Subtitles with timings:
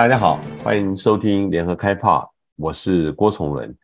[0.00, 3.76] 大家好，欢迎收听联合开炮，我是郭崇伦。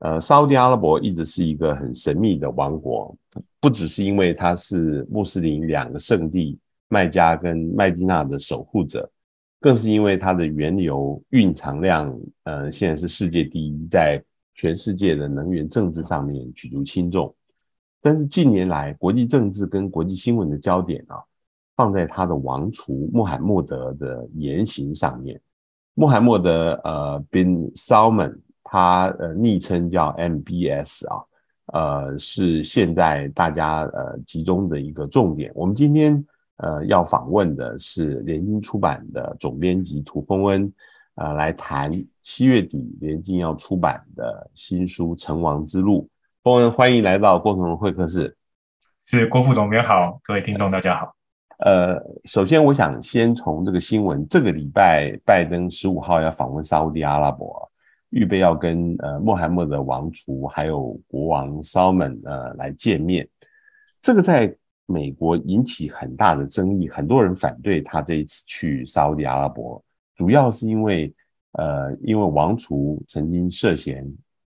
[0.00, 3.16] 呃，沙乌地阿拉伯一直是一个很神秘的王国，
[3.60, 9.08] 不只是因为它是穆斯林两个圣地麦加跟麦地那的守护者，
[9.60, 14.20] 更是因为它的原油蕴藏量，呃，现在是世界第一，在
[14.56, 17.32] 全世界的能源政治上面举足轻重。
[18.00, 21.22] 但是近年来，国际政治跟国际新闻的焦点啊，
[21.76, 25.40] 放在他的王储穆罕默德的言行上面。
[25.94, 31.22] 穆罕默德呃 bin Salman，他呃昵称叫 MBS 啊，
[31.66, 35.52] 呃是现在大家呃集中的一个重点。
[35.54, 36.24] 我们今天
[36.56, 40.72] 呃要访问的是联经出版的总编辑涂丰恩，
[41.16, 46.04] 呃来谈七月底联经要出版的新书《成王之路》。
[46.42, 48.34] 丰恩，欢迎来到郭崇伦会客室。
[49.04, 51.14] 是郭副总编好，各位听众大家好。
[51.64, 57.70] 呃，首先我想先从这个新闻，这个礼拜拜登十五号要访问沙乌地阿拉伯，
[58.10, 63.28] 预备要跟呃穆罕默德王储还有国王萨门呃来见面。
[64.00, 64.52] 这个在
[64.86, 69.82] 美国引起很大的争议，很多人反对他这一次去沙乌地阿拉伯，
[70.16, 71.14] 主要是因为
[71.52, 74.06] 呃因为王储曾经涉嫌。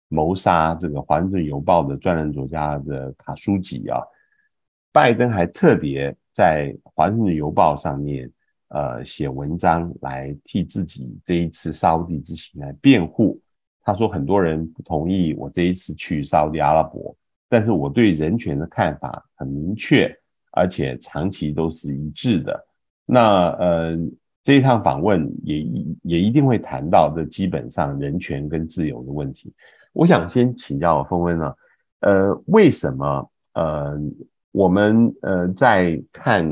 [0.10, 4.00] 谋杀这个《华盛顿邮报》的专栏作家的卡舒吉啊，
[4.92, 8.30] 拜登还特别在《华盛顿邮报》上面
[8.70, 13.40] 呃写文章来替自己这一次沙乌地之行来辩护。
[13.84, 17.16] 他说很多人不同意我这一次去沙乌地阿拉伯，
[17.48, 20.14] 但是我对人权的看法很明确，
[20.52, 22.68] 而且长期都是一致的。
[23.06, 23.98] 那呃
[24.42, 25.62] 这一趟访问也
[26.04, 29.54] 也一定会谈到的基本上人权跟自由的问题。
[29.94, 31.54] 我想先请教丰恩呢，
[32.00, 33.98] 呃，为什么呃，
[34.54, 36.48] 我们呃在看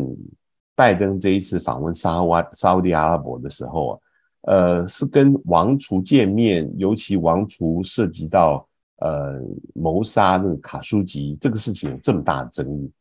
[0.76, 4.00] 拜登这一次访问沙乌沙乌地阿拉伯的时候啊，
[4.42, 8.68] 呃，是跟王储见面，尤其王储涉及到
[8.98, 9.40] 呃
[9.76, 12.92] 谋杀那个卡舒吉这个事情有这么大的争议？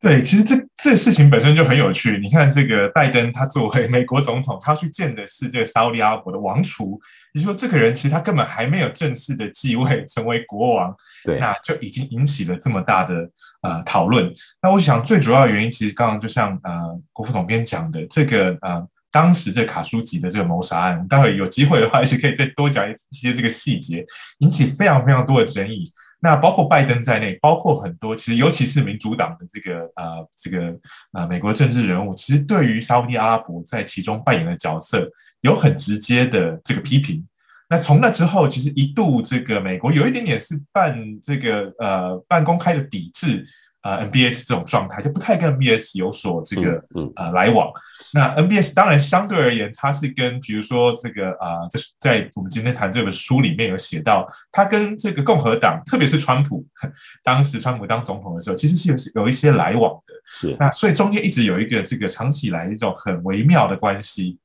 [0.00, 2.18] 对，其实这这事情本身就很有趣。
[2.18, 7.00] 你看，这个拜登他作为美国总统，他要去见的是这个沙乌地阿拉伯的王储。
[7.34, 10.94] 你说这个人其实他根本还没有正式的继位 成为国王，
[11.24, 13.28] 对，那就已经引起了这么大的
[13.62, 14.32] 呃讨论。
[14.62, 24.04] 那我想最主要的原因，其实刚刚就像呃国副总编讲的，这个呃当时这卡舒吉的这个谋杀案，待会有机会的话，也许可以再多讲一些这个细节，
[24.38, 25.90] 引起非常非常多的争议。
[26.20, 30.76] 那包括拜登在内，包括很多其实尤其是民主党的这个呃这个
[31.12, 35.08] 呃美国政治人物，其实对于沙乌地阿拉伯在其中扮演的角色。
[35.42, 37.24] 有很直接的这个批评，
[37.70, 43.46] 那从那之后，其实一度这个美国有一点点是半这个呃半公开的抵制
[43.88, 46.84] 呃 NBS 这种状态，就不太跟 NBS 有所这个
[47.16, 47.72] 呃来往。
[48.12, 56.64] 那 NBS 当然相对而言，它是跟比如说这个啊，这、呃、是在我们今天谈这本书里面有写到，它跟这个共和党，特别是川普，
[57.24, 60.14] 当时川普当总统的时候，其实是有有一些来往的。
[60.40, 64.38] 是那所以中间一直有一个这个长期以来一种很微妙的关系。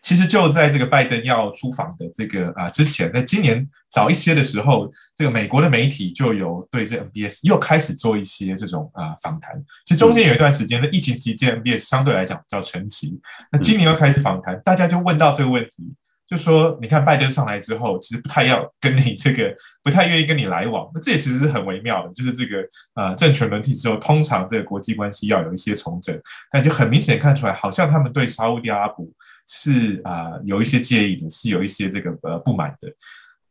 [0.00, 9.52] 其实就在这个拜登要出访的这个啊之前，在今年早一些的时候，这个美国的媒体就有对这 NBS 又开始做一些这种啊访谈。
[9.84, 13.18] 其实中间有一段时间，的疫情期间，NBS 相对来讲比较沉寂。
[13.50, 15.94] 那今年又开始访谈，大家就问到这个问题。
[16.26, 20.90] 就说你看拜登上来之后，其实不太要跟你这个，不太愿意跟你来往。
[20.92, 26.18] 那这也其实是很微妙的，就是这个呃政权轮替之后，通常这个国际关系要有一些重整，
[26.50, 29.06] 但就很明显看出来，好像他们对沙乌地阿拉伯
[29.46, 32.92] 是啊、呃、有一些介意的，是有一些这个呃不满的。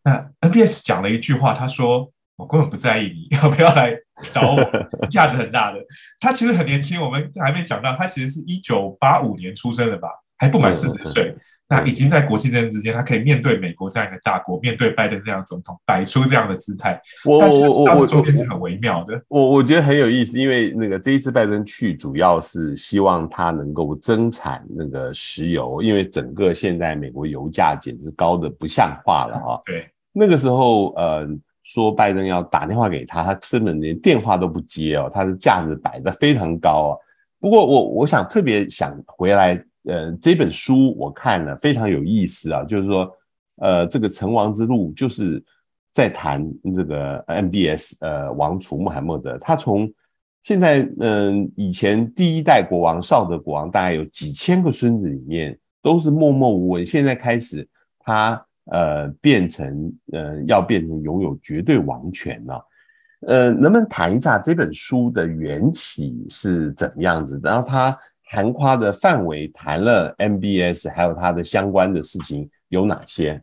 [0.04, 3.96] 那 NBS 讲了一句话，他说我根本不在意你 要不要来
[4.32, 5.80] 找我，价值很大的。
[6.20, 10.10] 他其实很年轻，我们还没讲到，他其实是一九八五年出生的吧。
[10.38, 11.34] 还不满四十岁，
[11.70, 17.02] 那已经在国际政治之间，他可以面对美国这样一个大国，面对拜登这样总统，摆出这样的姿态。
[17.24, 19.22] 我我我我中间是很微妙的。
[19.30, 29.60] 我我觉得很有意思，因为那个这一次拜登去，主要是希望他能够增产那个石油，因为整个现在美国油价简直高的不像话了啊。
[29.66, 31.26] 对，那个时候呃
[31.64, 36.94] 说拜登要打电话给他，他根本连电话都不接哦，他的价值摆得非常高啊。
[37.40, 39.64] 不过我我想特别想回来。
[39.88, 43.16] 呃，这本书我看了非常有意思啊，就是说，
[43.58, 45.44] 呃，这个成王之路就是
[45.94, 46.44] 在谈
[46.76, 49.92] 这个 MBS 呃王储穆罕默德，他从
[50.42, 57.68] 现在嗯、以前第一代国王绍德国王大概有几千个孙子里面都是默默无闻，现在开始
[58.00, 62.68] 他呃变成呃要变成拥有绝对王权了，
[63.28, 67.40] 呃，能不能谈一下这本书的缘起是怎么样子？
[67.44, 67.96] 然后他。
[68.28, 73.42] 涵盖的范围谈了 MBS，还有它的相关的事情有哪些？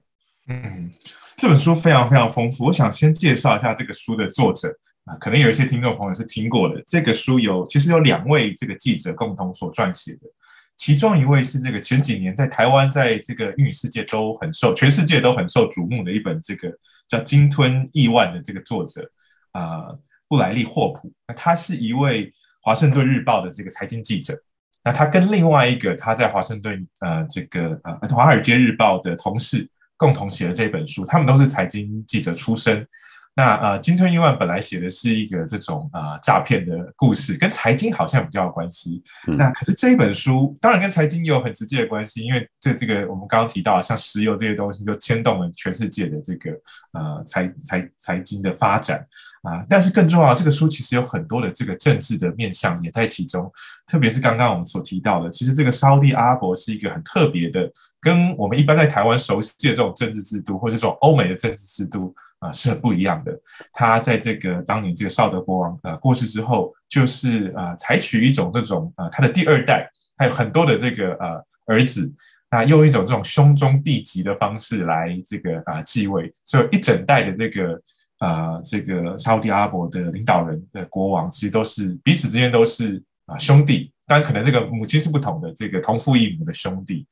[0.49, 0.91] 嗯，
[1.37, 2.67] 这本书非常非常丰富。
[2.67, 4.69] 我想先介绍一下这个书的作者
[5.05, 6.83] 啊，可能有一些听众朋友是听过的。
[6.87, 10.21] 这个书有其实有两位这个记者共同所撰写的，
[10.77, 16.69] 其中一位是这个前几年在台湾在这个英语世界都很受全世界都很受瞩目的一本这个
[17.09, 19.09] 叫《鲸吞亿万》的这个作者
[19.53, 19.95] 啊，
[20.27, 21.13] 布莱利霍普。
[21.29, 24.37] 那他是一位华盛顿日报的这个财经记者。
[24.85, 29.69] 那他跟另外一个他在华盛顿呃这个呃华尔街日报的同事。
[29.99, 32.85] 共同写了这本书，他们都是财经记者出身。
[33.35, 39.03] 那呃，金吞亿万本来写的是一个这种呃诈骗的故事，跟财经好像比较有关系。
[39.27, 46.51] 嗯、那可是这一本书当然跟财经也有很直接的关系，因为这这个我们刚刚提到，像石油这些东西就牵动了全世界的这个
[46.93, 48.99] 呃财财财经的发展
[49.45, 49.67] 啊、呃。
[49.67, 53.51] 但是更重要，这个书其实有很多的这个政治的面向也在其中，
[53.87, 57.67] 特别是刚刚我们所提到的，其实这个沙乌地阿拉伯是一个很特别的，
[57.99, 62.15] 跟我们一般在台湾熟悉的这种政治制度，或者这种欧美的政治制度。
[62.43, 63.33] 啊、是很不一样的。
[63.73, 72.13] 他在这个当年这个绍德国王呃过世之后，就是呃采取一种这种呃他的第二代还有很多的这个呃儿子，
[72.51, 77.81] 那、用一种这种兄终弟及的方式来这个啊、呃、继位，所以一整代的这个
[78.19, 87.07] 呃这个沙乌地阿拉伯的领导人的国王，其实都是彼此之间都是啊、兄弟，当然可能这个母亲是不同的，这个同父异母的兄弟。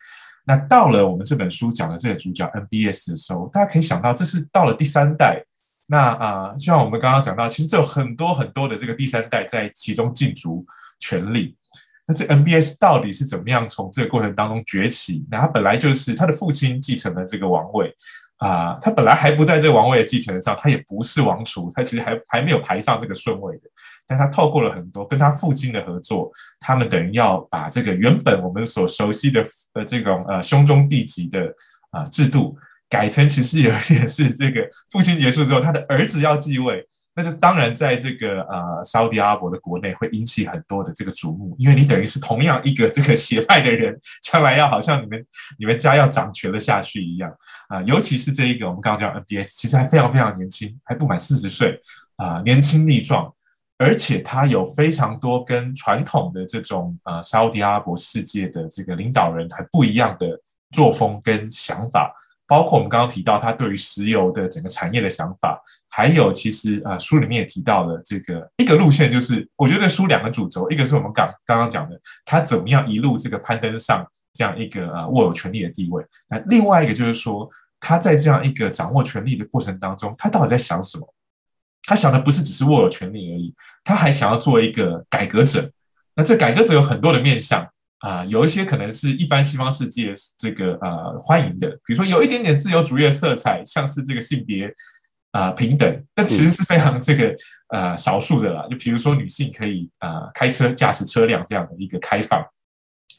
[0.46, 5.44] 那到了我们这本书讲的这个主角 NBS 的时候，大家可以想到，这是到了第三代。
[5.86, 10.64] 那啊、就像我们刚刚讲到，其实这有很多很多的这个第三代在其中竞逐
[11.00, 11.56] 权力。
[12.06, 15.26] 那这 NBS 到底是怎么样从这个过程当中崛起？
[15.30, 17.94] 那他本来就是他的父亲继承了这个王位。
[18.40, 23.64] 啊、他本来还不在这个王位的继承上，他也不是王储，他其实还还没有排上这个顺位的。
[24.06, 29.44] 但他透过了很多跟他父亲的合作，他们等于要把这个原本我们所熟悉的
[29.74, 31.54] 呃这种呃兄终弟及的
[31.90, 32.56] 啊、制度，
[32.88, 36.82] 改成其实有一点是这个父亲结束之后，他的儿子要继位。
[37.22, 43.94] 但是当然，在这个呃沙乌地阿拉伯的国内会引起很多的这个瞩目，因为你等于是同样一个这个邪派的人，
[44.24, 45.26] 将来要好像你们
[45.58, 47.30] 你们家要掌权了下去一样
[47.68, 51.78] 啊、尤其是这一个我们刚刚讲 N B S，其实还非常非常年轻，还不满四十岁
[52.16, 53.30] 啊、年轻力壮，
[53.76, 60.40] 而且他有非常多跟传统的这种呃沙乌地阿拉伯世界的这个领导人还不一样的
[60.70, 62.14] 作风跟想法，
[62.46, 65.60] 包括我们刚刚提到他对于石油的整个产业的想法。
[65.92, 76.02] 还有，其实啊，书里面也提到了这个一个路线，就是我觉得书两个主轴，一个是我们刚刚刚讲的，他怎么样一路这个攀登上这样一个呃握有权力的地位。
[76.28, 77.48] 那另外一个就是说，
[77.80, 81.14] 他在这样一个掌握权力的过程当中，他到底在想什么？
[81.82, 83.52] 他想的不是只是握有权力而已，
[83.82, 85.68] 他还想要做一个改革者。
[86.14, 87.66] 那这改革者有很多的面向
[87.98, 94.72] 啊，有一些可能是一般西方世界这个呃欢迎的，比如说有一点点自由主义的色彩，像是这个性别。
[95.32, 97.34] 啊、呃，平等，但其实是非常这个
[97.68, 98.66] 呃少数的啦。
[98.68, 102.44] 就比如说女性可以啊、呃、开车驾驶车辆这样的一个开放，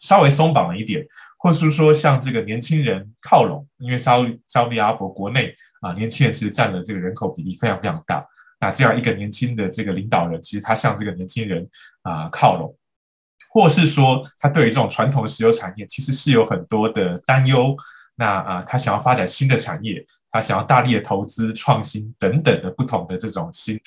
[0.01, 1.05] 稍微松绑了一点，
[1.39, 8.25] 或是说像这个年轻人靠拢，因为沙乌沙特阿拉伯国内啊、呃、年轻人其实占了这个人口比例非常非常大。
[8.59, 11.65] 那这样一个年轻的这个领导人，其实他向这个年轻人
[12.01, 12.75] 啊、呃、靠拢，
[13.53, 17.73] 或是说他对于这种传统的石油产业其实是有很多的担忧。
[18.15, 20.05] 那啊、呃，他想要发展新的产业。
[20.31, 23.81] 他想要大力的投资、创新等等的不同的这种新的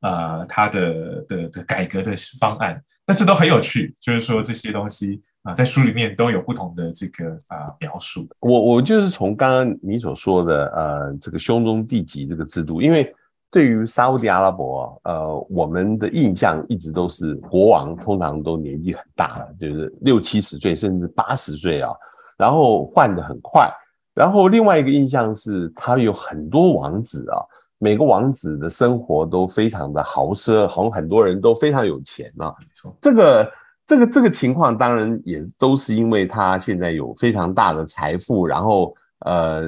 [0.00, 3.96] 呃，他的的的改革的方案，但是都很有趣。
[4.00, 8.28] 就是说这些东西啊、在书里面都有不同的这个啊、呃、描述。
[8.40, 13.12] 我我就是从刚刚你所说的呃，这个兄终弟及这个制度，因为
[13.50, 21.90] 对于沙乌地阿拉伯呃，我们的印象一直都是国王通常都年纪很大了，就是六七十岁甚至八十岁啊，
[22.36, 23.70] 然后换得很快。
[24.16, 27.36] 然后另外一个印象是，他有很多王子啊，
[27.78, 32.48] 每个王子的生活都非常的豪奢，好像很多人都非常有钱啊。
[32.58, 33.52] 没错，这个
[33.84, 38.96] 这个这个情况当然也都是因为他现在有非常大的财富，然后
[39.26, 39.64] 呃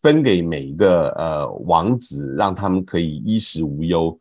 [0.00, 4.18] 分给每一个呃王子，让他们可以衣食无忧。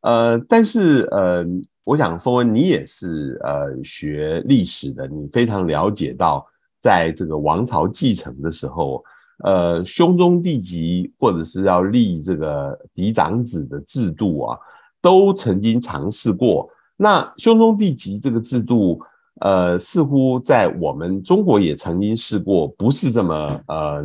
[0.00, 1.46] 呃，但是呃，
[1.84, 6.44] 我想峰文你也是呃学历史的，你非常了解到。
[6.82, 9.02] 在这个王朝继承的时候，
[9.44, 14.58] 呃，兄终弟及或者是要立这个嫡长子的制度啊，
[15.00, 16.68] 都曾经尝试过。
[16.96, 19.00] 那兄终弟及这个制度，
[19.40, 24.04] 呃，似乎在我们中国也曾经试过，不是这么呃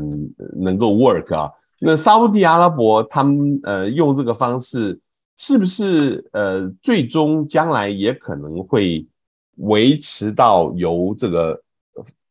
[0.56, 1.52] 能够 work 啊。
[1.80, 5.00] 那沙乌地阿拉伯他们呃用这个方式，
[5.36, 9.04] 是不是呃最终将来也可能会？
[9.62, 11.60] 维持到由这个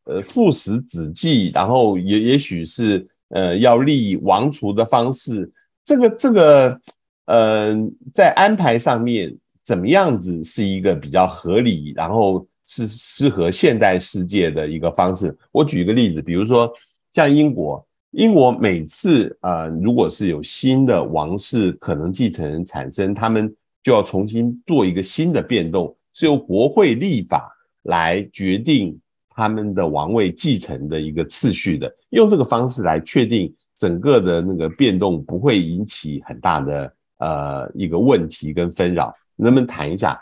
[0.07, 5.51] 呃父死子继，然后也也许是呃要立王储的方式，
[5.83, 6.81] 这个这个
[7.25, 7.75] 呃
[8.13, 15.35] 在安排上面怎么样子是一个比较合理，然后是适合现代世界的一个方式。
[15.51, 16.71] 我举一个例子，比如说
[17.13, 25.93] 像英国，英国每次呃如果是有新的王室可能继承人产生，他们就要重新做一个新的变动。
[26.13, 28.99] 是由国会立法来决定
[29.37, 40.19] 他们的王位继承的一个次序的，用这个方式来确定整个的那个变动不会引起很大的呃一个问题跟纷扰，能不能谈一下？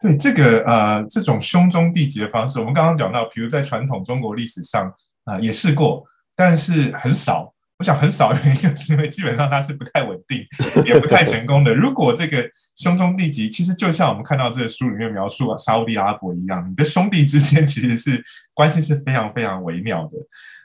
[0.00, 7.54] 对这个呃这种兄终弟及的方式，我们刚刚讲到，比如在传统中国历史上啊、也试过，但是很少。
[7.78, 10.46] 我想很少原因就是因为基本上它是不太稳定，
[10.84, 11.74] 也不太成功的。
[11.74, 18.22] 如果这个兄终弟及，其实就像我们看到这个书里面描述啊沙乌地阿拉伯一样，你的兄弟之间其实是
[18.54, 20.12] 关系是非常非常微妙的。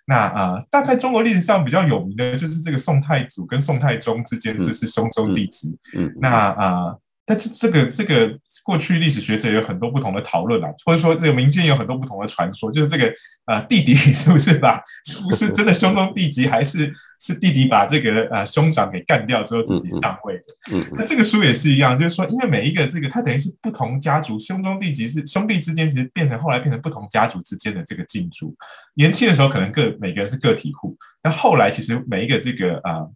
[0.05, 5.69] 那啊、呃，大概中国历史上比较有名的就是这个宋太祖跟宋太宗之间，这是兄终弟及。
[5.95, 6.65] 嗯，嗯嗯那啊。
[6.83, 7.00] 呃
[7.31, 8.29] 但是这个这个
[8.61, 13.09] 过去历史学者有很多不同的讨论啊，或者说这个民间有很多不同的传说，就是这个
[13.45, 20.43] 呃弟弟 是不是吧是不是真的兄终弟及，还是是弟弟把这个呃兄长给干掉之后自己上位的？
[20.73, 28.53] 嗯，那这个书也是一样，就是说因为每一个这个他等于是不同家族兄终弟及是兄弟之间，其实变成后来变成不同家族之间的这个竞逐。
[28.95, 32.91] 年轻的时候可能个每个人是个体户，但后来其实每一个这个啊。
[32.95, 33.11] 呃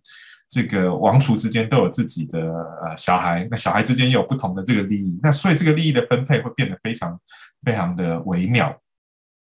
[0.48, 2.40] 这个王储之间都有自己的
[2.84, 7.20] 呃小孩，那小孩之间也有不同的这个利益，那所以这个利益的分配会变得非常
[7.64, 8.76] 非常的微妙。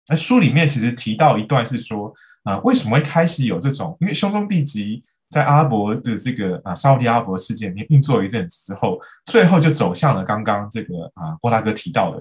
[0.07, 3.95] 那书里面其实提到一段是说啊、呃，为什么会开始有这种？
[4.00, 12.17] 因为兄终弟及在阿拉伯的这个啊沙乌地阿拉伯事件里面运作一阵子之后，最后就走向了刚刚这个啊郭大哥提到的，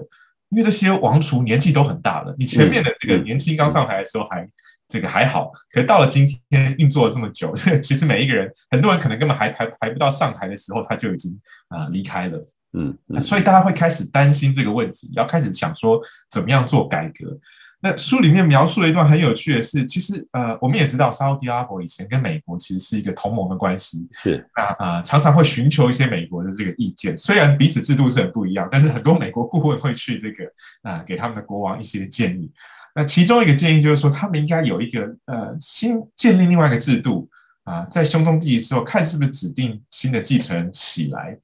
[0.49, 4.47] 因为这些王储年纪都很大了，你前面的这个年轻刚上台的时候还。
[4.87, 11.31] 这个还好，可是到了今天运作了这么久， 其实每一个人，很多人可能根本还还还不到上台的时候，他就已经
[11.69, 12.37] 啊、呃、离开了。
[12.73, 15.99] 嗯，嗯，所以大家会开始担心这个问题，要开始想说
[16.29, 17.37] 怎么样做改革。
[17.85, 30.45] 那书里面描述了一段很有趣的事，其实呃，我们也知道沙乌地阿拉伯以前跟美国其实是一个同盟的关系，是那啊、呃、常常会寻求一些美国的这个意见，虽然彼此制度是很不一样，但是很多美国顾问会去这个
[30.81, 32.49] 啊、呃、给他们的国王一些建议。
[32.95, 37.27] 那其中一个建议就是说，他们应该有一个呃新建立另外一个制度
[37.63, 41.37] 啊，在兄终弟及的时候，看是不是指定新的继承人起来。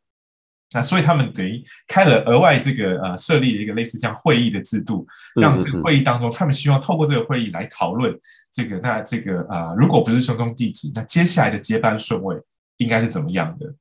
[0.71, 8.15] 那所以他们等于开了额外这个呃设立了一个类似这样会议的制度，让这个会议当中，他们希望透过这个会议来讨论
[8.53, 12.35] 这个那这个啊，如果不是兄终弟及，那接下来的接班顺位
[12.77, 13.73] 应该是怎么样的？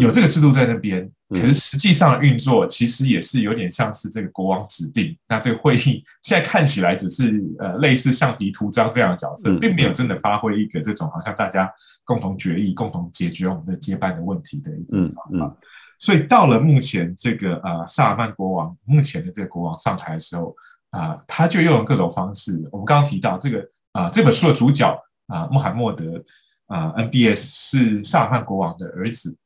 [0.00, 1.10] 有这个制度在那边。
[1.28, 11.68] 可是实际上运作其实也是有点像是这个国王指定，那这个会议现在看起来只是呃类似橡皮图章这样的角色，并没有真的发挥一个这种好像大家
[12.04, 15.56] 共同决议、共同解决我们的接班的问题的一个方法。
[15.98, 20.54] 所以到了目前这个呃萨尔曼国王目前的这个国王上台的时候
[20.90, 22.52] 啊，他就用了各种方式。
[22.70, 24.88] 我们刚刚提到这个啊这本书的主角
[25.26, 26.22] 啊穆罕默德
[26.66, 29.36] 啊 NBS 是萨尔曼国王的儿子。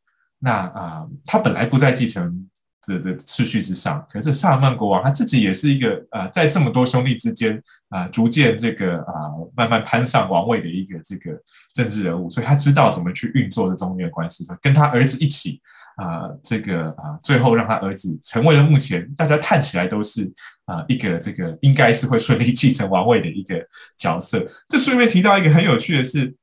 [0.42, 2.48] 那啊、他本来不在继承
[2.86, 9.12] 的的次序之上，可是萨曼国王他自己也是一个啊、在这么多兄弟之间啊、逐渐这个啊、
[9.54, 11.38] 慢慢攀上王位的一个这个
[11.74, 15.60] 政治人物，所以他知道怎么去运作这中间关系，跟他儿子一起
[15.96, 20.24] 啊、这个啊、最后让他儿子成为了目前大家看起来都是
[20.64, 23.62] 啊、一个这个应该是会顺利继承王位的一个
[23.98, 24.42] 角色。
[24.70, 26.34] 这书里面提到一个很有趣的是。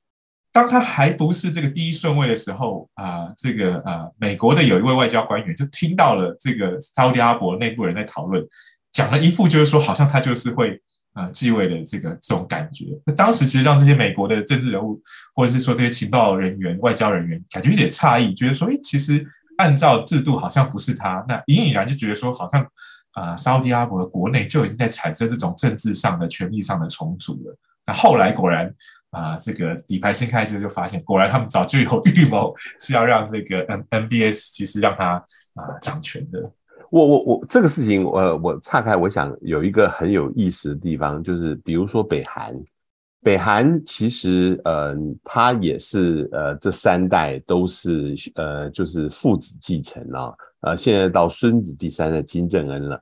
[0.57, 8.43] 当他还不是这个第一顺位的时候啊、这个、呃，美国的有一位外交官员就听到了这个沙乌地阿拉伯内部人在讨论，
[8.91, 10.71] 讲了一副就是说好像他就是会
[11.13, 12.85] 啊、呃、继位的这个这种感觉。
[13.05, 14.99] 那当时其实让这些美国的政治人物
[15.35, 19.23] 或者是说这些情报人员、外交人员感觉有点诧异，觉得说，诶，其实
[19.59, 21.23] 按照制度好像不是他。
[21.27, 22.65] 那隐隐然就觉得说，好像
[23.11, 27.55] 啊、沙乌地阿拉伯国内就已经在产生这种政治上的权力上的重组了。
[27.85, 28.73] 那后来果然。
[29.11, 35.13] 啊，这个底牌掀开之后，就发现果然他们早就有预谋，是要让这个 M MBS 其实让他
[35.55, 36.51] 啊掌权的。
[36.89, 42.53] 我我我这个事情，我我岔开，我想有一个很有意思的地方，就是比如说北韩，
[43.23, 53.01] 北韩其实呃，他也是呃，这三代都是呃，就是父子继承啊，呃，现在到孙子第三代金正恩了，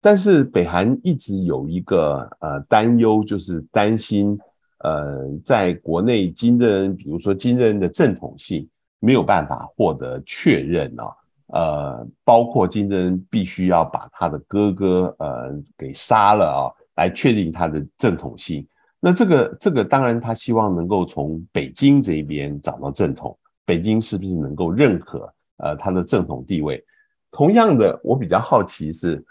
[0.00, 4.38] 但是北韩一直有一个呃担忧，就是担心。
[4.78, 8.68] 呃，在国内金正恩，比如说金正恩的正统性
[9.00, 11.04] 没有办法获得确认啊，
[11.48, 16.62] 呃，包括金正恩必须要把他的哥哥呃给杀了啊，
[16.96, 18.66] 来确定他的正统性。
[19.00, 26.84] 那这个这个当然他希望能够从北京这边找到正统，北京是不是能够认可呃他的正统地位？
[27.30, 29.24] 同样的，我比较好奇是，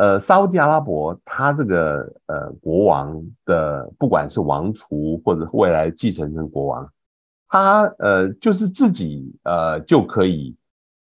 [0.00, 6.90] 呃，沙乌地阿拉伯他这个呃国王的不管是王储或者未来继承人国王，
[7.46, 10.56] 他呃就是自己呃就可以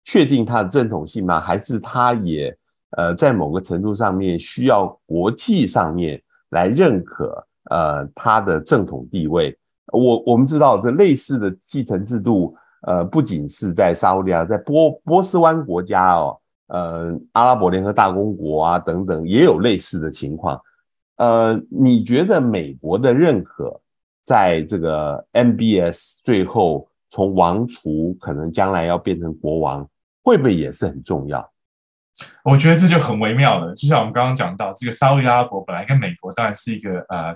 [0.03, 1.39] 确定他的正统性吗？
[1.39, 2.57] 还是他也
[2.97, 7.45] 呃在某个程度上面需要国际上面来认可？
[7.69, 9.55] 呃，他的正统地位，
[9.91, 12.55] 我我们知道这类似的继承制度，
[12.87, 20.59] 呃，不仅是在沙乌地亚，在波波斯湾国家哦，呃，阿拉伯联合大公国啊等等，也有类似的情况。
[21.15, 23.81] 呃，你觉得美国的认可，
[24.25, 29.87] 在这个 MBS 最后从王储可能将来要变成国王，
[30.23, 31.49] 会不会也是很重要？
[32.43, 37.35] 我觉得这就很微妙了，就像我们刚刚讲到，这个沙乌地阿拉伯本来跟美国当然是一个呃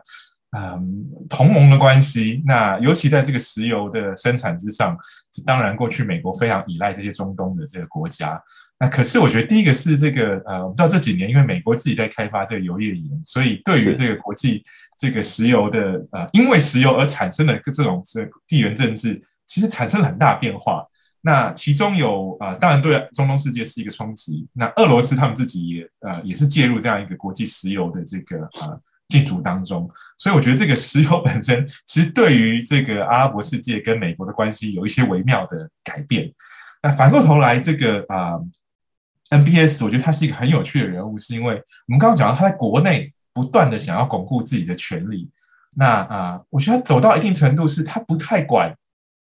[0.58, 4.98] 嗯同盟的关系，那尤其在这个石油的生产之上，
[5.46, 8.42] 当然过去美国非常依赖这些中东的这个国家。
[8.82, 14.64] 那可是我觉得第一个是这个呃，我们知道这几年因为美国自己在开发这个油页岩，所以对于这个国际
[14.98, 20.84] 这个石油的呃，因为石油而产生的这种是地缘政治，其实产生了很大变化。
[21.22, 24.48] 那其中有啊、呃，当然对中东世界是一个冲击。
[24.54, 36.34] 那俄罗斯他们自己也呃也是介入这样一个国际石油的这个呃竞逐当中，所以我觉得这个石油本身其实对于这个阿拉伯世界跟美国的关系有一些微妙的改变。
[36.82, 38.46] 那反过头来，这个啊、呃、
[39.32, 45.30] MBS 我觉得他是一个很有趣的人物，是因为我们刚刚讲到他在国内不断的想要巩固自己的权利。
[45.76, 48.72] 那啊、呃，我觉得他走到一定程度是他不太管。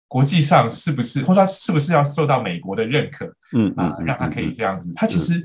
[0.07, 3.25] 国际上是不是，或者他是不是要受到美国的认可？
[3.53, 4.91] 嗯啊，让他可以这样子。
[4.93, 5.41] 他其实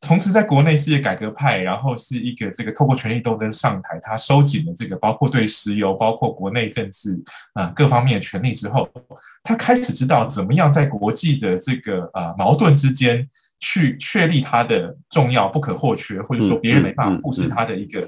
[0.00, 8.88] 同时在国内是一个改革派，然后是一个这个透过权力斗争上台，他收紧了这个包括对石油、包括国内政治啊各方面的权利之后，
[9.42, 13.28] 他开始知道怎么样在国际的这个呃矛盾之间
[13.60, 18.00] 去确立它的重要不可或缺，或者说别人没办法忽视他的一个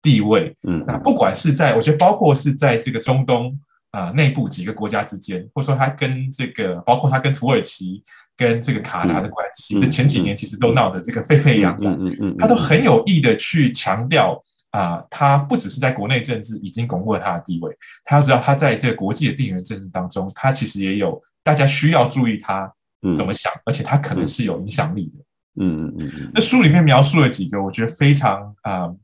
[0.00, 0.54] 地位。
[0.66, 3.58] 嗯，那不管是在我觉得包括是在这个中东。
[3.94, 8.02] 啊、呃，内部几个国家之间，或者说他跟这个，包括他跟土耳其、
[8.38, 11.94] 跟这个卡达的关系，这、嗯、前几年其实都闹得这个沸沸扬扬。
[12.02, 17.70] 嗯嗯，他都很有意的去强调啊、呃，他不只是在国内政治已经巩固了他的地位，
[18.02, 22.72] 他要知道他在这个国际的地缘政治当中，他其实也有大家需要注意他
[23.16, 25.64] 怎么想，嗯、而且他可能是有影响力的。
[25.64, 26.30] 嗯嗯。
[26.34, 28.84] 那书里面描述了几个，我觉得非常啊。
[28.84, 28.96] 呃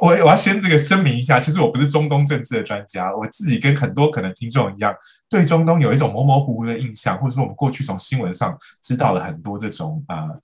[0.00, 4.94] 我我要先这个声明一下，其实我不是中东政治的专家，我自己跟很多可能听众一样，
[5.28, 10.40] 对中东有一种模模糊糊的印象，或者说我们过去从新闻上知道了很多这种啊、呃、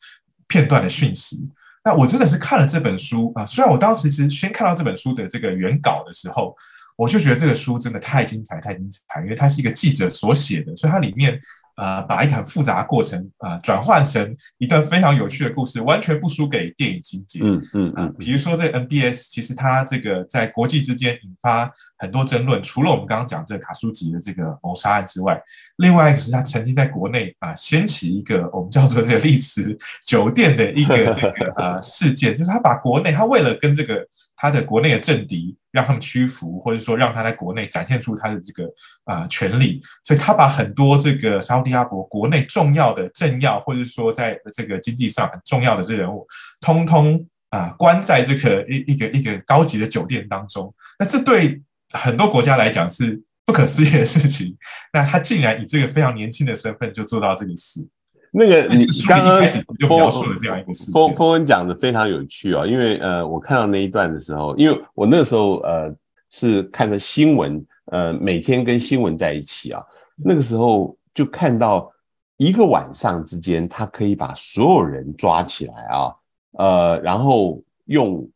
[0.47, 1.41] 片段的讯息。
[1.83, 6.55] 那我真的是看了这本书啊、呃，虽然我当时其实先看到这本书的这个原稿的时候，
[7.01, 11.41] 我就觉得这个书真的太精彩，太精彩，因为它是一个记者所写的，所以它里面。
[11.77, 17.41] 呃，把一个很复杂的过程啊、呃，转换成一段非常有趣的故事，完全不输给电影情节。
[17.43, 18.15] 嗯嗯嗯。
[18.19, 25.41] 比如说，这 NBS，其实它这个在国际之间引发很多争论，除了我们刚刚讲这个卡舒吉的这个谋杀案之外，
[25.77, 35.57] 另外一个是他曾经在国内啊、呃、掀起一个我们叫做这个丽池酒店的一个这个呃事件，就是他把国内他为了跟这个他的国内的政敌。
[35.73, 38.65] 让他们屈服，或者说让他在国内展现出他的这个
[39.05, 46.27] 啊、呃、权力，所以他把很多这个沙乌地阿拉伯国内重要的政要，或者说在这个经济上很重要的这人物，
[46.61, 50.73] 通通啊、关在这个一一个一个高级的酒店当中。
[50.99, 51.61] 那这对
[51.93, 54.57] 很多国家来讲是不可思议的事情。
[54.93, 57.87] 那他竟然以这个非常年轻的身份就做到这个事。
[58.33, 65.93] 那个你刚刚就描述了这样一个事，峰峰恩讲的非常有趣啊、哦，因为呃，我看到那一段的时候，因为我那时候呃
[66.31, 69.83] 是看着新闻，呃，每天跟新闻在一起啊，
[70.17, 71.91] 那个时候就看到
[72.37, 76.15] 一个晚上之间，他可以把所有人抓起来啊，
[76.53, 78.31] 呃，然后用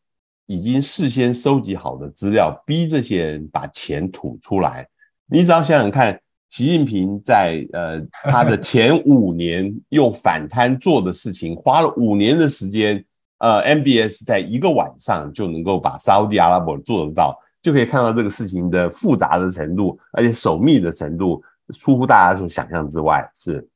[0.45, 4.85] 已经事先收集好的资料，逼这些人把钱吐出来，
[5.25, 6.19] 你只要想想看。
[6.55, 7.99] 习近平在呃
[8.31, 13.03] 他的前五年用反贪做的事情，花了五年的时间，
[13.39, 21.43] 呃，MBS 在一个晚上就能够把沙乌地阿拉伯做得到，就可以看到这个事情的复杂的程度，而且守密的程度
[21.77, 23.29] 出乎大家所想象之外。
[23.35, 23.67] 是，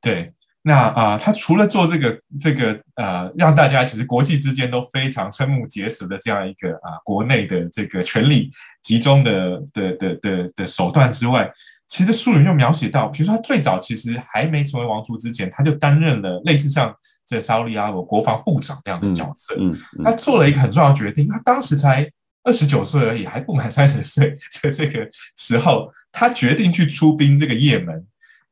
[0.00, 0.32] 对。
[0.64, 8.48] 那啊、他除了做这个这个呃，让大家其实国际之间都非常瞠目结舌的这样一个啊、国内的这个权力
[8.80, 11.50] 集中的的的的的手段之外。
[11.92, 16.90] 其实书里面就描写到，比如说他最早其实还没成为王储之前，他就担任了类似像
[17.26, 19.54] 这沙乌地阿罗国防部长这样的角色。
[19.58, 22.10] 嗯，嗯，他做了一个很重要的决定，他当时才
[22.44, 28.02] 二十九岁而已，还不满三十岁的这个时候，他决定去出兵这个也门。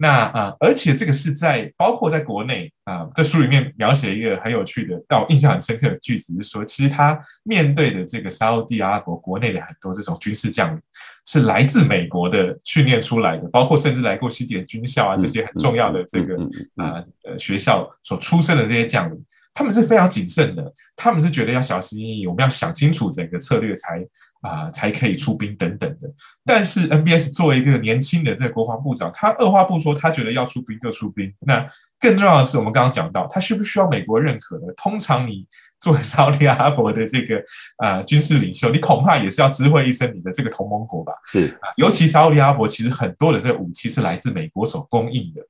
[0.03, 10.81] 那啊，而且这个是在包括在国内啊，这书里面描写一个很有趣的，让我印象很深刻的句子，是说，其实他面对的这个沙乌地阿拉伯国内的很多这种军事将领，
[11.27, 16.35] 是来自美国的训练出来的，包括甚至来过西点军校啊这些很重要的这个
[16.77, 19.23] 啊呃学校所出身的这些将领。
[19.53, 23.99] 他们是非常谨慎的，他们是觉得要小心翼翼，我们要想清楚整个策略才
[24.43, 26.09] 啊、呃、才可以出兵等等的。
[26.45, 31.33] 但是 NBS 作为一个年轻的这个国防部长，他二话不说，他觉得要出兵就出兵。
[31.41, 34.73] 那更重要的是，我们刚刚讲到，他需不需要美国认可呢？
[34.77, 35.45] 通常你
[35.81, 37.37] 作为 沙乌地阿拉伯的这个
[37.77, 41.13] 啊、呃、军事领袖，你恐怕也是要知会一声你的这个同盟国吧？
[41.27, 45.43] 是啊，尤其沙乌地阿拉伯其实很多的这个武器是来自美国所供应的。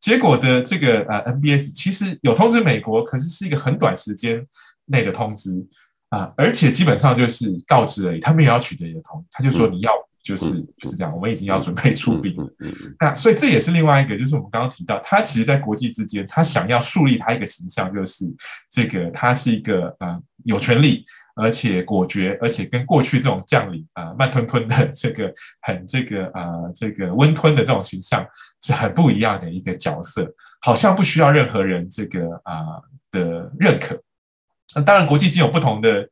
[0.00, 4.46] 结果的这个呃 NBS 其实有通知美国，可是是一个很短时间
[4.86, 5.50] 内的通知
[6.10, 12.48] 啊，而且基本上就是告知而已，他们也要取得你的同意，他就说你要就是就是这样，我们已经要准备出兵了。
[13.00, 18.24] 那所以这也是另外一个，就是我们刚刚提到，他其实，在国际之间，他想要树立他一个形象，就是
[18.70, 21.04] 这个他是一个啊有权力。
[21.40, 28.26] 而且果决，而且跟过去这种将领啊、呃、慢吞吞的这个很这个啊、呃、这个温吞的这种形象
[28.60, 30.28] 是很不一样的一个角色，
[30.60, 33.96] 好像不需要任何人这个啊、呃、的认可。
[34.74, 36.08] 那当然，国际已经有不同的。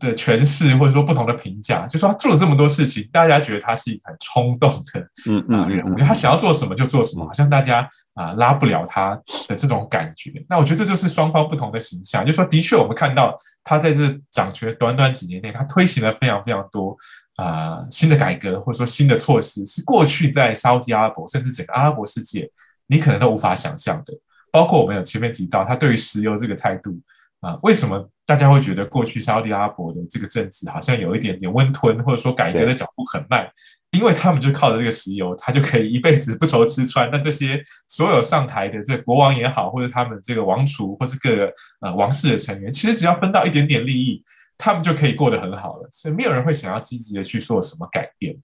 [0.00, 9.14] 的诠释或者说不同的评价，就说他做了这么多事情，大家觉得他是一个很冲动的嗯嗯人，我觉得他想要做什么就做什么，好像大家啊拉不了他
[9.48, 10.32] 的这种感觉。
[10.48, 12.24] 那我觉得这就是双方不同的形象。
[12.26, 16.96] 就说的确，我们看到他在这掌权短短几年内，他推行了非常非常多
[17.36, 22.50] 啊新的改革，或者说新的措施，是过去在沙特阿拉伯甚至整个阿拉伯世界
[22.86, 24.14] 你可能都无法想象的。
[24.50, 26.98] 包括我们有前面提到他对于石油这个态度。
[27.42, 33.50] 啊，为什么大家会觉得过去沙乌地阿拉伯的这个政治好像有一点点温吞，或者说改革的脚步很慢？
[33.90, 37.10] 因为他们就靠着这个石油，他就可以一辈子不愁吃穿。
[37.10, 44.22] 那这些所有上台的这个国王也好，或者他们这个王储，或是各个呃王室的成员，其实只要分到一点点利益，
[44.56, 45.88] 他们就可以过得很好了。
[45.90, 48.34] 所以没有人会想要积极的去做什么改变。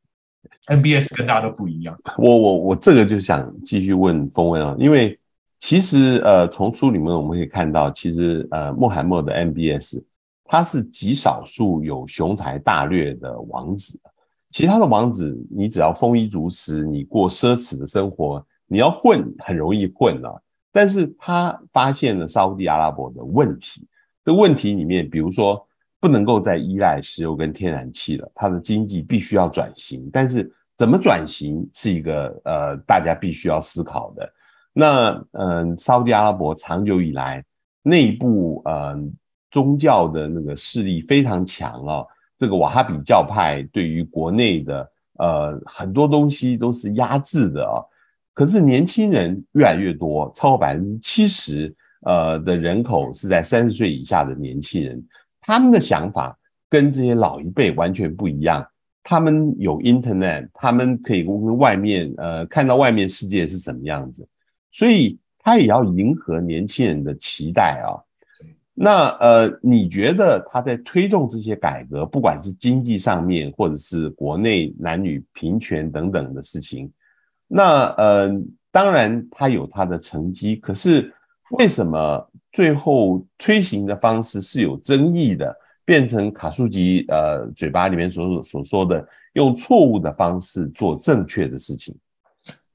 [0.66, 1.96] NBS 跟大家都不一样。
[2.18, 5.16] 我我我这个就想继续问风问啊，因为。
[5.60, 10.00] 其实，呃，从书里面我们可以看到，其实，呃，穆罕默德 MBS
[10.44, 13.98] 他是极少数有雄才大略的王子。
[14.50, 20.40] 其他的王子，你只要丰衣足食，你过奢侈的生活，你要混很容易混啊。
[20.72, 23.86] 但是他发现了沙乌地阿拉伯的问题，
[24.24, 25.66] 这问题里面，比如说
[26.00, 30.08] 不能够再依赖石油跟天然气了，他的经济必须要转型。
[30.10, 34.32] 但是怎么转型是一个呃大家必须要思考的。
[34.80, 37.44] 那嗯，沙特阿拉伯长久以来
[37.82, 39.12] 内部嗯
[39.50, 42.06] 宗教的那个势力非常强啊，
[42.38, 47.82] 这个瓦哈比教派对于国内的呃很多东西都是压制的啊。
[48.32, 55.04] 可是年轻人越来越多，超过百分之七十呃的人口是在三十岁以下的年轻人，
[55.40, 56.38] 他们的想法
[56.70, 58.64] 跟这些老一辈完全不一样。
[59.02, 64.24] 他们有 Internet，他们可以跟外面呃看到外面世界是什么样子。
[64.70, 67.96] 所以他也要迎合年轻人的期待啊。
[68.80, 76.88] 那呃，你觉得他在推动这些改革，不管是经济上面，或者是国内男女平权等等的事情，
[77.48, 78.30] 那呃，
[78.70, 80.54] 当然他有他的成绩。
[80.54, 81.12] 可是
[81.50, 85.52] 为什么最后推行的方式是有争议的，
[85.84, 91.96] 变成卡舒吉呃嘴巴里面所所说的用错误的方式做正确的事情？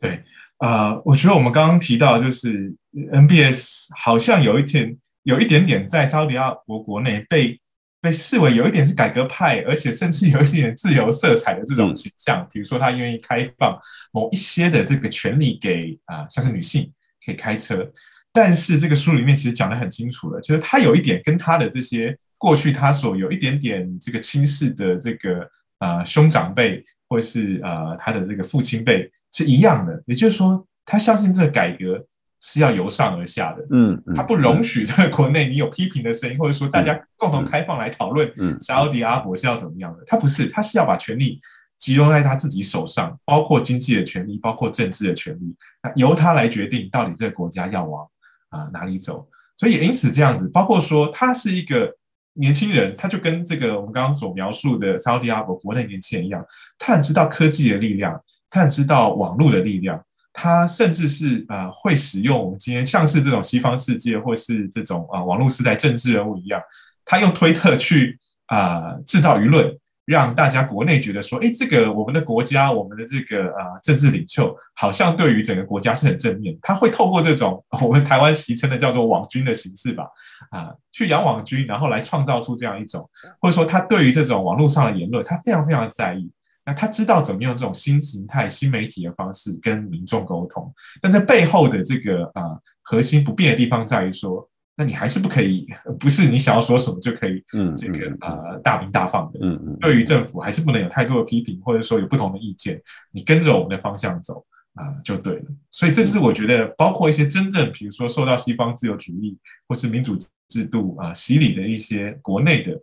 [0.02, 0.22] 对。
[0.64, 2.74] 啊、呃，我觉得我们刚刚提到，就是
[3.12, 7.60] NBS 好像有一点，有一点点在沙乌地阿拉伯国内被
[8.00, 12.48] 被视为有一点是改革派，而且甚至有一点自由色彩的这种形象。
[12.50, 13.78] 比如说，他愿意开放
[14.14, 16.90] 某一些的这个权利给啊、呃，像是女性
[17.26, 17.86] 可以开车。
[18.32, 25.42] 但是这个书里面其实讲得很清楚了，就是他有一点跟他的这些过去他所有一点点这个轻视的这个
[25.80, 29.12] 啊、呃、兄长辈，或是啊、呃、他的这个父亲辈。
[29.34, 32.06] 是一样的，也就是说，他相信这个改革
[32.40, 41.42] 是要由上而下的，嗯，他不容许这个国内你有批评的声音，或者说大家共同开放来讨论嗯沙乌地阿伯是要怎么样的，他不是，他是要把权力
[41.80, 48.08] 集中在他自己手上，包括经济的权利，包括政治的权利，那由他来决定到底这个国家要往
[48.50, 51.92] 啊哪里走，所以也因此这样子，包括说他是一个
[52.34, 56.46] 年轻人，他就跟这个我们刚刚所描述的沙乌地阿拉伯国内年轻人一样，
[56.78, 58.22] 他很知道科技的力量。
[58.54, 66.62] 他知道网络的力量，他甚至是啊、呃、会使用我们今天像是这种西方世界或是这种啊、网络时代政治人物一样，
[67.04, 69.78] 他用推特去啊、制造舆论。
[70.06, 76.54] 让大家国内觉得说，哎，这个我们的国家，我们的这个啊政治领袖，好像对于整个国家是很正面。
[76.62, 80.04] 他会透过这种 我们台湾习称的叫做网军的形式吧，
[80.50, 86.30] 啊，去养网军，然后来创造出这样一种，或者说他对于这种网络上的言论，他非常非常在意。
[86.66, 94.50] 那他知道怎么用这种新形态、新媒体的方式跟民众沟通，但在背后的这个啊核心不变的地方在于说。
[94.76, 95.68] 那你还是不可以，
[96.00, 105.46] 不是你想要说什么就可以，嗯，这个呃大鸣大放的，嗯嗯，对于政府还是不能有太多的批评，或者说有不同的意见，你跟着我们的方向走啊就对了。
[105.70, 110.18] 所以这是我觉得，包括一些真正比如说受到西方自由主义或是民主
[110.50, 112.82] 制度啊洗礼的一些国内的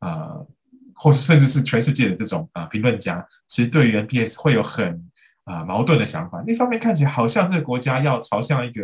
[0.00, 0.36] 啊，
[1.00, 5.10] 或是甚至是全世界的这种啊评论家，其实对于 NPS 会有很
[5.44, 6.42] 啊矛盾的想法。
[6.46, 8.82] 一方面看起来好像这个国家要朝向一个。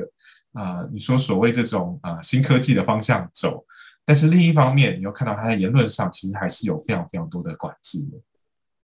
[0.52, 3.62] 啊、你说所谓这种啊、新科技的方向走，
[4.06, 8.16] 但是另一方面，你又看到他在言论上其实还是有非常非常多的管制的。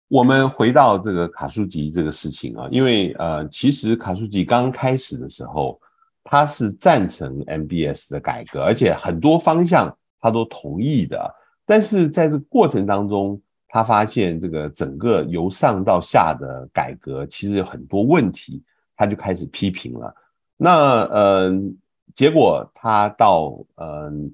[0.07, 5.81] 我们回到这个卡舒吉这个事情啊，因为呃，其实卡舒吉刚开始的时候，
[6.23, 11.35] 他是赞成 MBS 的改革，而且很多方向他都同意的。
[11.67, 18.63] 但是在这过程当中，他发现这个整个由上到下的改革其实有很多问题，
[18.97, 20.15] 他就开始批评了。
[20.57, 21.77] 那嗯，
[22.15, 24.33] 结果他到嗯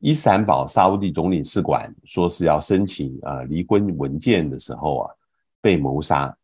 [0.00, 5.10] 伊斯坦堡沙乌地总领事馆，说是要申请啊离婚文件的时候啊，
[5.60, 6.36] 被谋杀。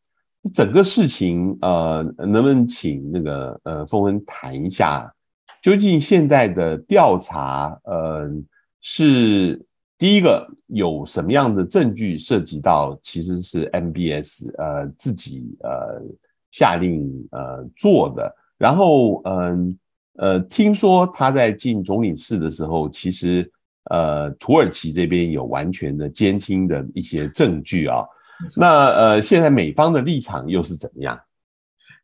[0.55, 5.13] 整个事情呃，能不能请那个呃峰恩谈一下，
[5.61, 8.31] 究竟现在的调查呃
[8.81, 9.61] 是
[9.99, 16.01] 第一个有什么样的证据涉及到其实是 MBS 呃自己呃
[16.53, 18.33] 下令呃做的？
[18.57, 19.79] 然后，嗯，
[20.15, 23.49] 呃，听说他在进总领事的时候，其实，
[23.91, 28.05] 呃，土耳其这边有完全的监听的一些证据啊。
[28.57, 31.19] 那，呃，现在美方的立场又是怎么样？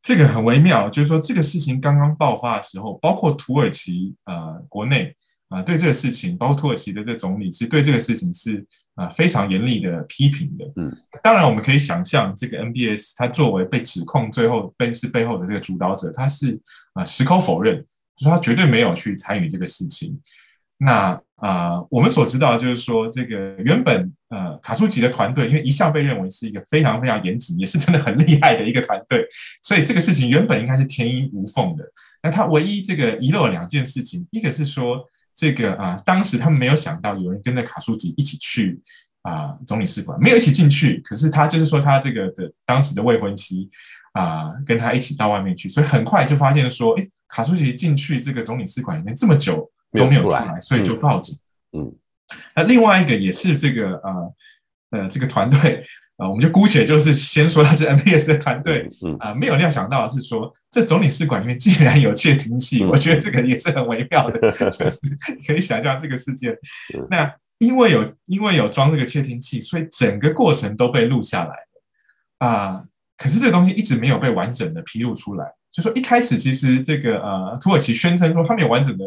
[0.02, 5.16] 这个很微妙，就是说，这个事情刚刚爆发的时候，包括土耳其，呃，国内。
[5.54, 8.64] 啊，对这个事情，包括土耳其的这总理，其实对这个事情是
[8.96, 10.64] 啊非常严厉的批评的。
[10.74, 16.60] 嗯，当然我们可以想象，这个 NBS 他作为被指控最后背是背后的这个主导者，他是
[16.94, 17.78] 啊矢口否认，
[18.16, 20.20] 就说他绝对没有去参与这个事情。
[20.78, 29.24] 那啊，我们所知道就是说，这个原本呃卡舒吉的团队，因为一向被认为是一个非常非常严谨，也是真的很 厉害的一个团队，
[29.62, 31.84] 所以这个事情原本应该是天衣无缝的。
[32.24, 35.08] 那他唯一这个遗漏两件事情，一个是说。
[35.34, 38.80] 这个啊，当时他们没有想到有人跟着卡舒吉一起去
[39.22, 41.00] 啊总领事馆，没有一起进去。
[41.00, 43.68] 可是他就是说，他这个的当时的未婚妻
[44.12, 51.36] 啊，跟他一起到外面去，所以很快就发现说，哎，卡舒吉进去这个总领事馆里面这么久都没有出来，所以就报警。
[51.72, 51.94] 嗯，
[52.54, 54.10] 那另外一个也是这个啊
[54.90, 55.84] 呃这个团队。
[56.16, 64.38] 啊，我们就姑且就是先说他是 MBS 的团队，啊，没有料想到的是说，这总领事馆里面竟然有窃听器，我觉得这个也是很微妙的，
[64.70, 65.00] 就是
[65.44, 66.56] 可以想象这个事件。
[67.10, 71.56] 那因为有因为有装这个窃听器，所以整个过程都被录下来
[72.38, 72.84] 啊。
[73.16, 79.04] 可是这个东西一直没有被完整的披露出来，就说一开始其实这个呃土耳其宣称说他们有完整的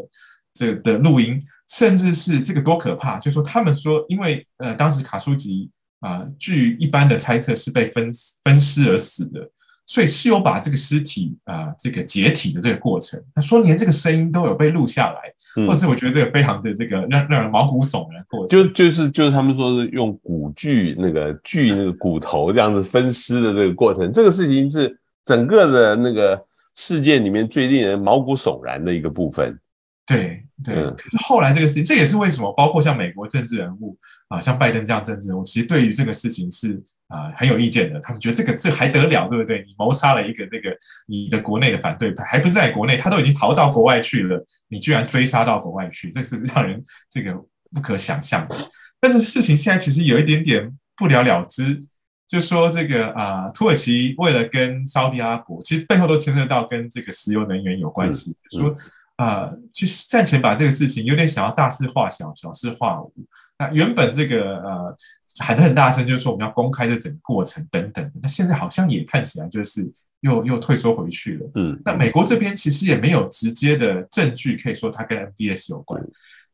[0.53, 5.71] 这个的录音，甚至是这个多可怕，就说他们说因为呃当时卡舒吉。
[5.99, 8.09] 啊，据一般的猜测是被分
[8.43, 9.49] 分尸而死的，
[9.85, 13.21] 所以是有把这个尸体啊，这个解体的这个过程。
[13.33, 15.21] 他说连这个声音都有被录下来，
[15.55, 18.63] 嗯、或者是我觉得这个非常的这个让让人毛骨悚然过程。
[18.63, 29.57] 就就是就是他们说是用骨锯那个锯那个骨头这样子分尸的这个过程，这个事情是整个的那个事件里面最令人毛骨悚然的一个部分。
[30.05, 33.97] 对对，可是后来这个事情，这也是为什么，包括像美国政治人物
[34.29, 37.99] 啊，像拜登这样政治人物，其实对于这个事情是啊很有意见的。
[37.99, 39.63] 他们觉得这个这还得了，对不对？
[39.65, 40.75] 你谋杀了一个这个
[41.07, 47.33] 你的国内的反对派，还不是在国内，他都已经逃到国外去了，你居然追杀到国外去，这是 让人这个
[47.73, 48.57] 不可想象的。
[48.99, 51.83] 但是事情现在其实有一点点不了了之，
[52.27, 58.75] 就说这个啊，土耳其为了跟沙乌地阿拉伯，其实背后都牵涉到跟这个石油能源有关系，嗯嗯、说。
[59.17, 63.11] 啊、呃，去暂且把这个事情有点想要大事化小，小事化无。
[63.59, 64.95] 那原本这个呃
[65.39, 68.11] 喊得很大声，就是说我们要公开这整个过程等等。
[68.21, 69.89] 那现在好像也看起来就是
[70.21, 71.51] 又又退缩回去了。
[71.55, 76.03] 嗯，那美国这边其实也没有直接的证据可以说它跟 MBS 有关，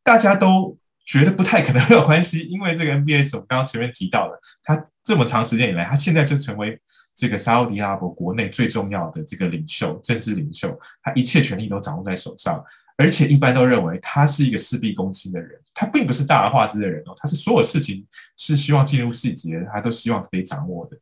[0.04, 6.80] 大家都觉得不太可能会有关系，因为这个 MBS 我们刚刚前面提到了，它这么长时间以来，它现在就成为
[7.16, 12.64] 这个沙乌地阿拉伯国内最重要的这个领袖、政治领袖，他一切权力都掌握在手上，
[12.98, 18.06] 而且一般都认为他是一个事必躬亲的人，他并不是大而化之的人哦，他是所有事情
[18.38, 20.98] 是希望进入细节，他都希望可以掌握的。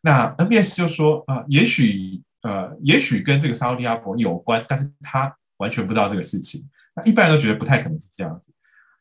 [0.00, 6.64] 那 NBS 就说啊、呃，也许呃，也许跟这个沙乌地阿伯有关，但是他完全不知道这个事情。
[6.94, 8.52] 那一般人都觉得不太可能是这样子。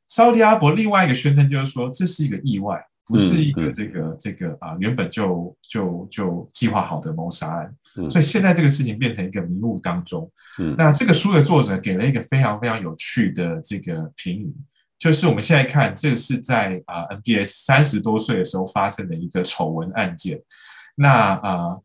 [0.08, 2.86] 沙乌地阿伯另外一个宣称就是说，这是一个意外。
[3.05, 10.29] 不是一个这个、嗯嗯、这个啊，原本就就就计划好的谋杀案，嗯、所以现在这个事情变成一个迷雾当中。
[10.57, 14.51] 嗯、那这个书的作者给了一个非常非常有趣的这个评语，
[14.97, 20.41] 就是我们现在看，这个是在啊 NBS 三十多岁的时候发生的一个丑闻案件。
[20.95, 21.77] 那啊，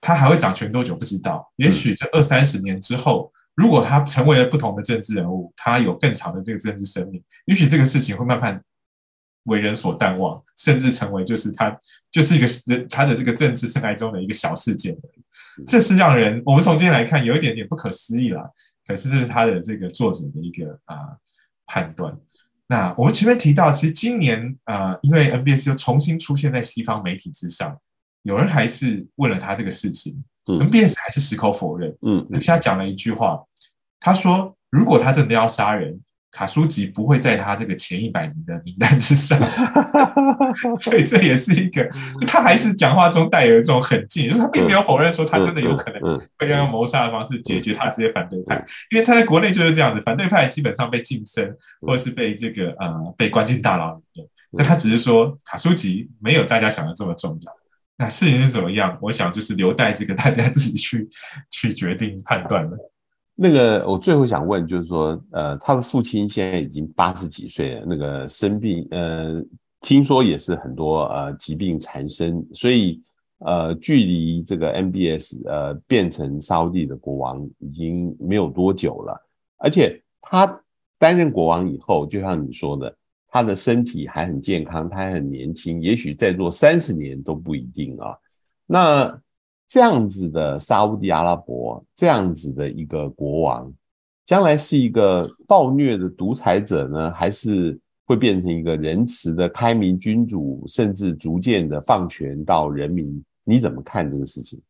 [0.00, 1.52] 他还会掌权多久不知道？
[1.56, 8.58] 也许这二三十年之后，如果他成为了不同的政治人物，他有更长的这个政治生命，也许这个事情会慢慢。
[9.46, 11.76] 为人所淡忘，甚至成为就是他
[12.10, 14.96] 就是一个人他的这个政治生涯中的一个小事件，
[15.66, 18.48] 这是让人我们从今天来看有一点点不可思议啦。
[18.86, 21.18] 可是这是他的这个作者的一个啊、呃、
[21.66, 22.16] 判断。
[22.68, 27.76] 那我们前面提到，其实今年啊、呃，因为 NBS 又重新出现在西方媒体之上，
[28.22, 31.96] 有人还是问了他这个事情、嗯、，NBS 还是矢口否认。
[32.02, 33.42] 嗯，而且他讲了一句话，
[33.98, 36.00] 他说：“如果他真的要杀人。”
[36.32, 39.38] 卡舒吉不会在他这个前一百名的名单之上，
[40.80, 41.82] 所以这也是一个，
[42.20, 46.00] 就他还是讲话中带有一种狠劲，就是他并没有否认说他真的有可能
[46.38, 57.52] 会要用谋杀的方式解决他这些反对派，因为他在国内就是这样子，反对派基本上被晋升或者是被这个呃被关进大牢里面，那他只是说卡舒吉没有大家想的这么重要，
[57.96, 58.98] 那事情是怎么样？
[59.00, 61.08] 我想就是留待这个大家自己去
[61.50, 62.92] 去决定判断了。
[63.38, 69.44] 那个，我最后想问，就是说，呃，他的父亲现在已经八十几岁了，那个生病，呃，
[69.82, 72.98] 听说也是很多呃疾病缠身，所以
[73.40, 79.14] 呃，距离这个 MBS 呃变成沙地的国王已经没有多久了，
[79.58, 80.58] 而且他
[80.98, 82.96] 担任国王以后，就像你说的，
[83.28, 88.16] 他的身体还很健康，他还很年轻，也许再做三十年都不一定啊。
[88.64, 89.20] 那。
[89.68, 93.72] 这样子的沙乌地阿拉伯，这样子的一个国王，
[94.24, 103.20] 将来是一个暴虐的独裁者呢，还是会变成一个仁慈的开明君主，甚至逐渐的放权到人民？
[103.42, 104.60] 你怎么看这个事情？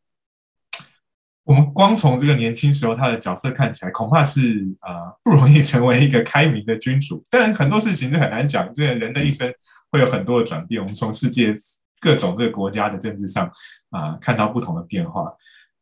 [1.44, 7.22] 我们光从这个年轻时候他的角色看起来，恐怕是啊、不容易成为一个开明的君主。
[7.30, 9.52] 但很多事情是很难讲，这个人的一生
[9.90, 10.80] 会有很多的转变。
[10.80, 11.54] 我们从世界。
[12.00, 13.50] 各种各国家的政治上
[13.90, 15.32] 啊、看到不同的变化，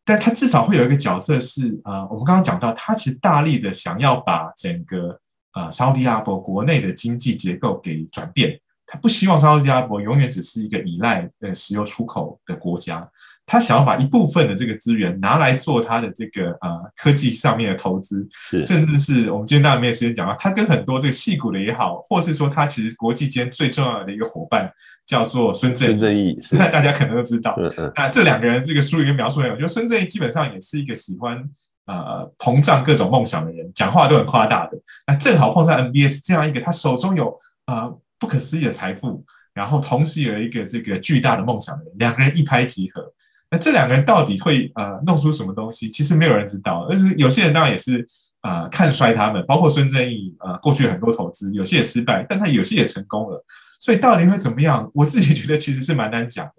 [0.05, 5.19] 但他至少会有一个角色是啊、我们刚刚讲到，他其实大力的想要把整个
[5.53, 13.09] 啊沙乌地阿拉伯国内的经济结构给转变，他不希望沙乌地阿拉伯永远只是一个依赖呃石油出口的国家。
[13.47, 24.73] 他想要把一部分的这个资源拿来做他的这个呃科技上面的投资，是甚至是我们今天当然没有时间讲到，他跟很多这个戏骨的也好，或是说他其实国际间最重要的一个伙伴
[25.05, 27.55] 叫做孙正义，现在大家可能都知道。
[27.59, 31.37] 嗯嗯，那这两个人这个书里面描述的，我觉得孙正义基本上也是一个喜欢
[31.85, 34.79] 呃膨胀各种梦想的人，讲话都很夸大的。
[35.07, 43.13] 那正好碰上 MBS 这样一个，他手中有呃不可思议的财富，然后同时有一个这个巨大的梦想的人，两个人一拍即合。
[43.55, 45.89] 那这两个人到底会呃弄出什么东西？
[45.89, 46.89] 其实没有人知道。
[46.91, 48.05] 而是有些人当然也是
[48.41, 53.45] 啊、看衰他们，包括孙正义啊、呃，过去很多投资有些也失败，但他有些也成功了。
[53.79, 54.91] 所以到底会怎么样？
[54.93, 56.55] 我自己觉得其实是蛮难讲的。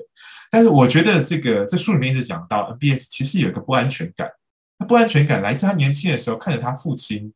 [0.49, 4.29] 但是我觉得这个这书里面一直讲到 NBS 其实有一个不安全感。
[4.79, 7.33] 那不安全感来自他年轻的时候看着他父亲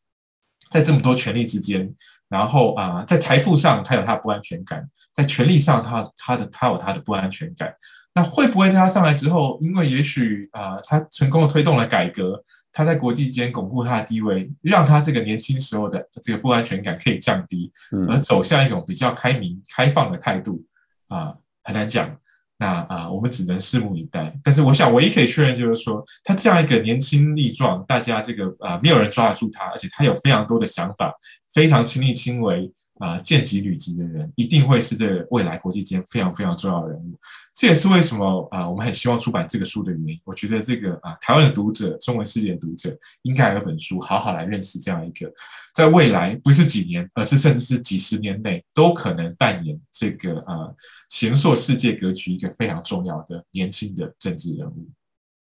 [0.70, 1.94] 在这么多权力之间，
[2.30, 7.74] 然后啊、在财富上他有他的不安全感，在权力上他他的他有他的不安全感。
[8.14, 12.44] 那会不会在他上来之后，因为也许啊、呃，他成功的推动了改革，
[12.74, 17.72] 他在国际间巩固他的地位，让他这个年轻时候的这个不安全感可以降低，
[18.10, 20.64] 而走向一种比较开明、开放的态度
[21.08, 22.16] 啊、呃，很难讲。
[22.62, 24.38] 那啊、呃，我们只能拭目以待。
[24.44, 31.14] 但是，我想唯一可以确认就是说，他这样一个年轻力壮，大家这个啊、呃，没有人抓得住他，而且他有非常多的想法，
[31.54, 32.70] 非常亲力亲为。
[33.00, 37.18] 啊，见机履机的人一定会是这个未来国际间非常非常重要的人物。
[37.56, 40.22] 这也是为什么啊，我们很希望出版这个书的原因。
[40.24, 45.32] 我觉得这个啊，台湾的读者、中文世界的读者，应该有本书好好来认识这样一个，
[45.74, 50.70] 在未来不是几年，而是甚至是几十年内都可能扮演这个啊，
[51.10, 54.90] 形塑世界格局一个非常重要的年轻的政治人物。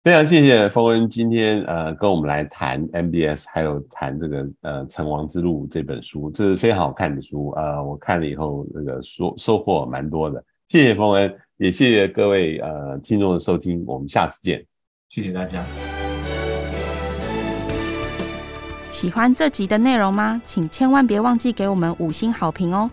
[0.01, 14.65] 非常谢谢冯恩今天呃跟我们来谈 MBS，还有谈这个呃《成王之路》这本书，这是非常好看的书，呃，我看了以后那个收收获蛮多的，谢谢冯恩，也谢谢各位呃听众的收听，我们下次见。
[15.09, 15.65] 谢谢大家。
[18.89, 20.41] 喜欢这集的内容吗？
[20.45, 22.89] 请千万别忘记给我们五星好评哦。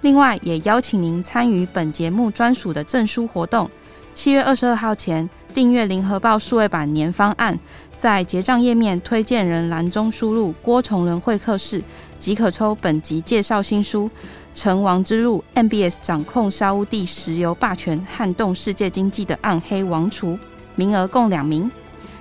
[0.00, 3.70] 另外，也邀请您参与本节目专属的证书活动。
[4.14, 7.58] 七月二十二号前订阅《联合报》数位版年方案，
[7.96, 11.82] 在结账页面推荐人栏中输入“郭崇仁会客室”，
[12.20, 14.04] 即可抽本集介绍新书
[14.54, 20.32] 《成王之路：MBS 掌控沙乌地石油霸权，撼动世界经济的暗黑王储》，
[20.74, 21.70] 名额共两名。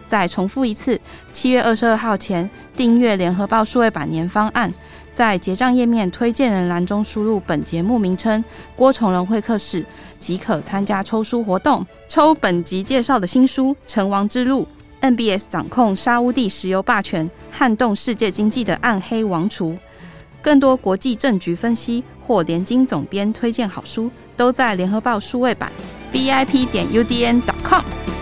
[0.08, 0.98] 再重复一次，
[1.34, 4.74] 七月二十二号前订阅《联合报》数位版年方案，
[5.16, 8.44] 在结账页面推荐人栏中输入本节目名称
[8.76, 9.82] “郭崇仁会客室”，
[10.20, 14.68] 即可参加抽书活动，抽本集介绍的新书《成王之路
[15.00, 19.70] NBS 掌控沙乌地石油霸权，撼动世界经济的暗黑王储》。
[20.42, 25.72] 更多国际政局分析或联经总编推荐好书，都在《联合报》数位版
[26.12, 28.15] VIP 点 UDN.com。